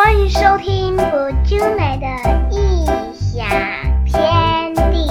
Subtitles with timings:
[0.00, 1.02] 欢迎收听不
[1.44, 2.06] 啾美的
[2.52, 3.44] 异想
[4.04, 5.08] 天地，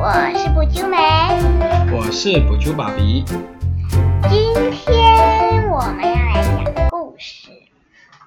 [0.00, 0.96] 我是不啾美。
[1.94, 3.22] 我是补猪爸比。
[4.30, 7.50] 今天我们要来讲故事。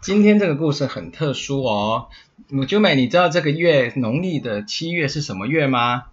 [0.04, 2.10] 今天这个故事很特殊哦。
[2.48, 6.04] 补猪美，你知道这个月农历的七月是什么月吗？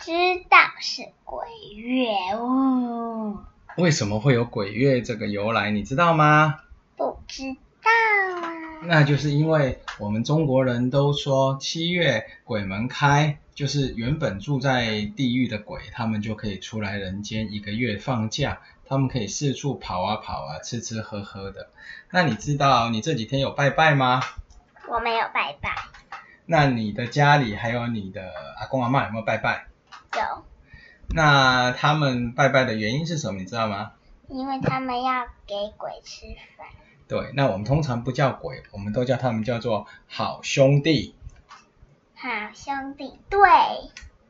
[0.00, 0.12] 知
[0.48, 1.44] 道是鬼
[1.76, 2.08] 月
[2.38, 3.44] 哦，
[3.76, 5.70] 为什么会有鬼月这个由来？
[5.70, 6.60] 你知道吗？
[6.96, 7.54] 不知。
[8.86, 21.68] 那就是因为我们中国人都说七月鬼门开，就是原本住在地狱的鬼，他们就可以出来人间一个月放假，他们可以四处跑啊跑啊，吃吃喝喝的。
[22.10, 24.20] 那你知道你这几天有拜拜吗？
[24.88, 25.74] 我没有拜拜，
[26.46, 29.66] 那你的家里还有你的阿公阿妈有没有拜拜？
[30.14, 30.44] 有，
[31.08, 33.40] 那他们拜拜的原因是什么？
[33.40, 33.92] 你知道吗？
[34.28, 36.26] 因为他们要给鬼吃
[36.56, 36.66] 饭。
[37.06, 41.14] 对，那我们通常不叫鬼，我们都叫他们叫做好兄弟，
[42.14, 43.40] 好兄弟，对，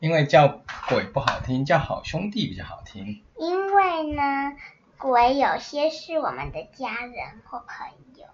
[0.00, 3.22] 因为叫鬼不好听，叫好兄弟比较好听。
[3.38, 4.56] 因为呢，
[4.98, 8.26] 鬼有些是我们的家人或朋友。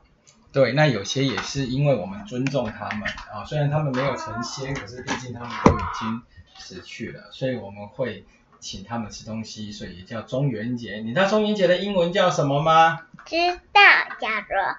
[0.53, 6.23] 对，那有些也是因为我们尊重他们啊，虽然他们没有成仙，可是毕竟他们都已经
[6.57, 8.25] 死去了，所以我们会
[8.61, 10.99] 请他们吃东西，所以也叫中元节。
[10.99, 13.01] 你知道中元节的英文叫什么吗？
[13.25, 13.37] 知
[13.73, 13.81] 道
[14.21, 14.77] 叫做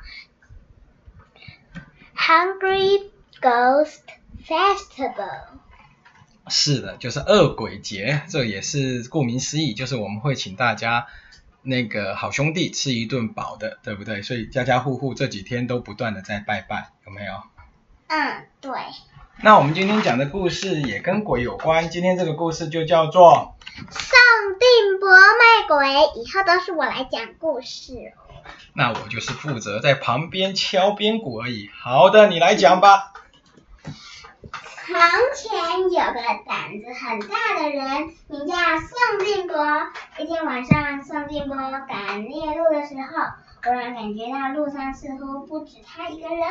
[2.16, 3.10] Hungry
[3.42, 4.02] Ghost
[4.46, 5.42] Festival。
[6.48, 11.08] 是的，就是恶鬼节，这也是顾名思义，就是我们会请大家
[11.62, 14.22] 那个好兄弟吃一顿饱的，对不对？
[14.22, 17.44] 所以家家户户这几天都不断的在拜拜，有没有？
[18.08, 18.72] 嗯，对。
[19.44, 23.56] 那我们今天讲的故事也跟鬼有关，今天这个故事就叫做
[25.02, 28.46] 宋定伯卖鬼，以后都是我来讲故事哦。
[28.76, 31.72] 那我就是负责在旁边敲边鼓而已。
[31.74, 33.12] 好的，你来讲吧。
[34.54, 34.96] 从
[35.36, 39.66] 前有个胆子很大的人，名叫宋定伯。
[40.20, 43.26] 一天晚上，宋定伯赶夜路的时候，
[43.64, 46.48] 忽然感觉到路上似乎不止他一个人。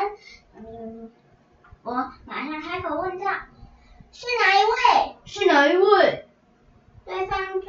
[0.56, 1.12] 嗯，
[1.84, 1.92] 我
[2.24, 3.26] 马上开口问道
[4.10, 5.16] ：“是哪一位？
[5.24, 6.26] 是哪一位？”
[7.06, 7.60] 对方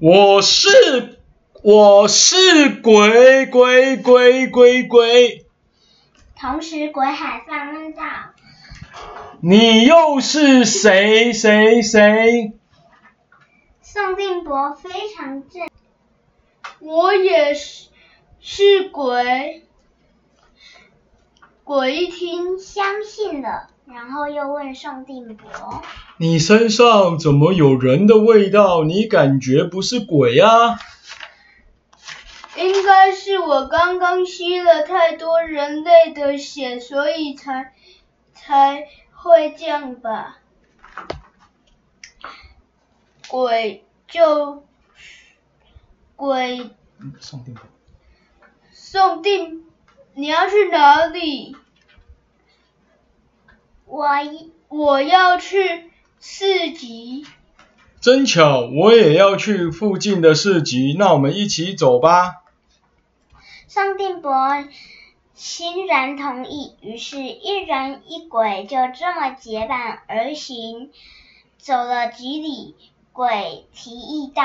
[0.00, 1.18] 我是
[1.64, 5.44] 我是鬼鬼鬼鬼鬼，
[6.38, 8.04] 同时鬼海放问道
[9.40, 12.52] 你又是谁谁谁
[13.82, 15.68] ？：“宋定伯非常震。
[16.78, 17.88] 我也是
[18.38, 19.66] 是鬼。
[21.64, 25.82] 鬼一听，相信了，然后又问宋定伯
[26.20, 28.82] 你身上怎么有人的味道？
[28.82, 30.76] 你感觉不是鬼啊？
[32.56, 37.72] 应该是我刚刚吸了太多人类的血，所以才
[38.34, 40.40] 才会这样吧。
[43.28, 44.66] 鬼就
[46.16, 46.70] 鬼
[47.20, 47.62] 送定伯，
[48.72, 49.64] 宋定，
[50.14, 51.56] 你要去哪里？
[53.84, 57.24] 我一我要去市集。
[58.00, 62.42] 真巧，我也要去附近的市集，那我们一起走吧。
[63.68, 64.64] 宋定伯
[65.34, 70.90] 欣然同意，于是，一人一鬼就这么结伴而行。
[71.58, 72.74] 走了几里，
[73.12, 74.42] 鬼提议道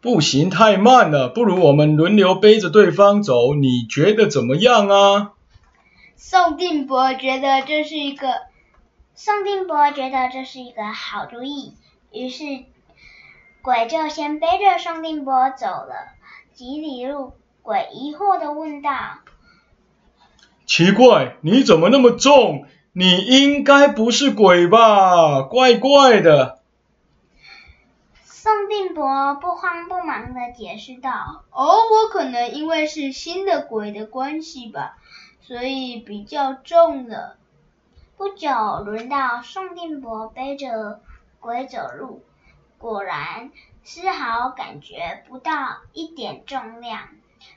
[0.00, 5.32] 不行，太慢了，不如我们轮流背着对方走，你觉得怎么样啊？
[6.16, 8.28] 宋定伯觉得这是一个
[9.20, 11.74] ：“宋定伯觉得这是一个好主意。”
[12.14, 12.44] 于是，
[13.62, 16.12] 鬼就先背着宋定伯走了
[16.54, 17.32] 几里路。
[17.60, 18.90] 鬼疑惑的问道
[20.66, 22.64] 奇怪，你怎么那么重？
[22.92, 25.42] 你应该不是鬼吧？
[25.42, 26.60] 怪怪的。
[28.22, 34.96] ：“宋定伯不慌不忙的解释道。”哦，我可能因为是新的鬼的关系吧，
[35.42, 37.36] 所以比较重了。
[38.18, 41.00] 不久，轮到宋定伯背着
[41.38, 42.24] 鬼走路，
[42.76, 43.52] 果然
[43.84, 47.10] 丝毫感觉不到一点重量。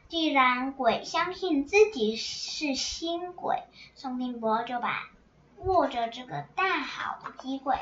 [0.08, 3.64] 既然鬼相信自己是新鬼，
[3.96, 5.10] 宋定伯就把
[5.58, 7.80] 握着这个大好的机会，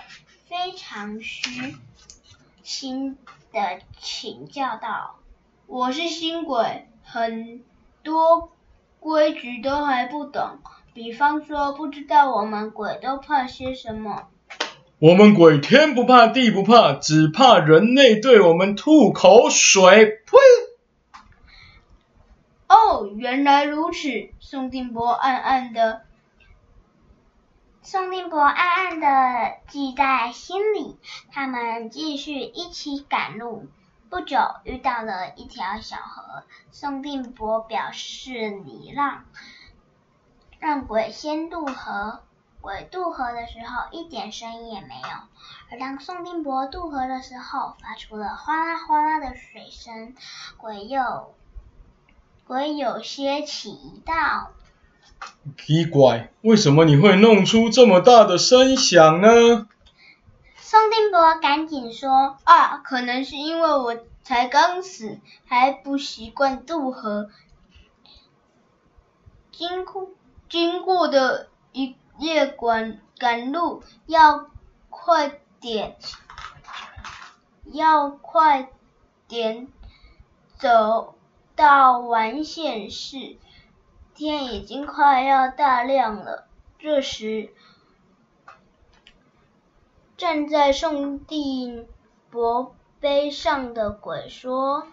[0.48, 1.75] 非常虚
[2.64, 3.18] 心
[3.52, 5.18] 的请教道
[5.68, 7.62] 我是新鬼，很
[8.04, 8.54] 多
[9.00, 10.60] 规矩都还不懂，
[10.94, 14.28] 比方说不知道我们鬼都怕些什么。
[15.00, 20.06] 我们鬼天不怕地不怕，只怕人类对我们吐口水。
[20.06, 20.38] 呸！
[22.68, 24.10] 哦，原来如此，
[24.40, 26.01] 宋定伯暗暗的。
[27.81, 30.98] 宋定伯暗暗的记在心里。
[31.31, 33.68] 他们继续一起赶路。
[34.10, 36.44] 不久，遇到了一条小河。
[36.72, 39.26] 宋定伯表示礼让，
[40.60, 42.22] 让鬼先渡河。
[42.60, 45.10] 鬼渡河的时候，一点声音也没有。
[45.72, 50.16] 而当宋定伯渡河的时候，发出了哗啦哗啦的水声。
[50.58, 51.36] 鬼又
[52.48, 54.50] 鬼有些奇道
[55.56, 59.68] ：“奇怪，为什么你会弄出这么大的声响呢？”
[60.69, 67.31] 宋定伯赶紧说：“啊，可能是因为我才刚死，还不习惯渡河，
[69.51, 70.12] 经过
[70.48, 74.50] 经过的一。”夜赶赶路要
[74.89, 75.95] 快点，
[77.63, 78.68] 要快
[79.30, 79.69] 点
[80.57, 81.15] 走
[81.56, 83.38] 到完县市，
[84.15, 86.50] 天已经快要大亮了。
[86.77, 87.54] 这时，
[90.19, 91.88] 站在宋定
[92.30, 94.86] 伯碑上的鬼说：“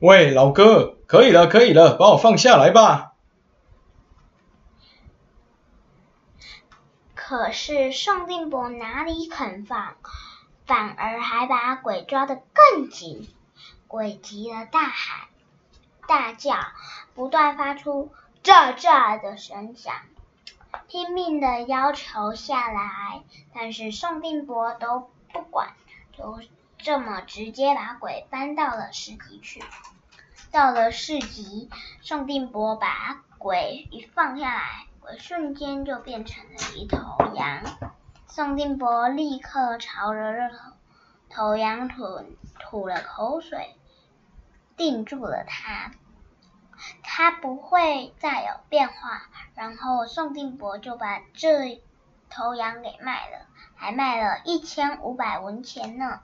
[0.00, 3.12] 喂，老哥，可以了，可以了，把我放下来吧。”
[7.14, 9.96] 可是宋定伯哪里肯放，
[10.64, 13.28] 反而还把鬼抓得更紧。
[13.86, 15.28] 鬼急了，大喊、
[16.08, 16.56] 大叫，
[17.14, 18.10] 不断发出
[18.42, 19.92] 炸炸的声响，
[20.88, 23.22] 拼命的要求下来。
[23.54, 25.70] 但是宋定伯都不管，
[26.12, 26.40] 就
[26.78, 29.62] 这么直接把鬼搬到了市集去。
[30.50, 31.70] 到了市集，
[32.02, 34.86] 宋定伯把鬼一放下来。
[35.00, 37.62] 鬼瞬间就变成了一头羊，
[38.26, 40.54] 宋定伯立刻朝着这
[41.34, 42.04] 头羊吐
[42.58, 43.76] 吐了口水，
[44.76, 45.92] 定住了它，
[47.12, 49.22] 它不会再有变化。
[49.56, 51.82] 然后宋定伯就把这
[52.30, 56.20] 头羊给卖了，还卖了一千五百文钱呢。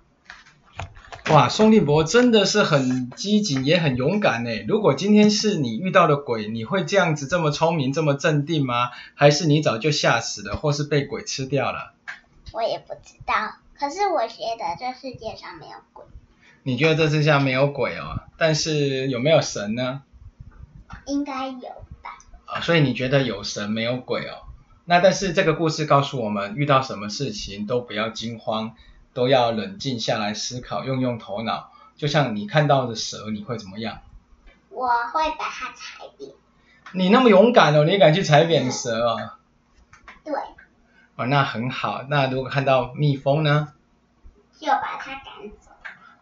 [1.30, 4.64] 哇，宋定伯真的是很机警，也很勇敢呢。
[4.68, 8.90] 如果今天是你遇到的鬼，你会这样子这么聪明，这么镇定吗？
[9.16, 11.94] 还是你早就吓死了，或是被鬼吃掉了？
[12.52, 13.56] 我也不知道。
[13.76, 16.04] 可是我觉得这世界上没有鬼。
[16.62, 18.20] 你觉得这世界上没有鬼哦？
[18.38, 20.02] 但是有没有神呢？
[21.06, 21.68] 应该有
[22.02, 22.18] 吧。
[22.46, 24.46] 啊，所以你觉得有神没有鬼哦？
[24.84, 28.74] 那但是这个故事告诉我们，遇到什么事情都不要惊慌。
[29.12, 31.72] 都要冷静下来思考，用用头脑。
[31.96, 34.00] 就像你看到的蛇，你会怎么样？
[34.68, 36.32] 我会把它踩扁。
[36.92, 39.30] 你那么勇敢哦，你敢去踩扁蛇哦？
[40.22, 40.34] 对。
[41.14, 42.02] 哦，那很好。
[42.10, 43.72] 那如果看到蜜蜂呢？
[44.60, 45.55] 就把它赶走。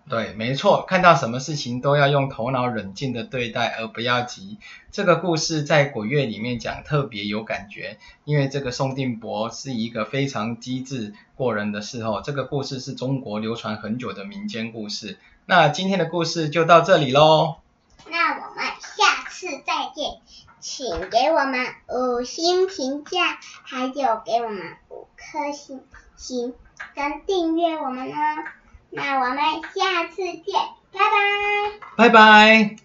[0.07, 4.59] 对，没错，看到什么事情都要用头脑冷静的对待，而不要急。
[4.93, 15.19] 这个故事在鬼月里面讲特别有感觉，因为这个宋定伯是一个非常机智过人的事后，这个故事是中国流传很久的民间故事。
[15.47, 17.57] 那今天的故事就到这里喽。
[18.11, 20.21] 那我们下次再见，
[20.61, 25.81] 请给我们五星评价，还有给我们五颗星
[26.15, 26.53] 星
[26.95, 28.45] 跟订阅我们哦。
[28.95, 29.39] 那我们
[29.75, 30.55] 下次见，
[30.93, 31.87] 拜拜。
[31.97, 32.77] 拜拜。